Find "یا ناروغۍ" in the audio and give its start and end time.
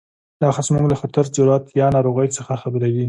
1.79-2.27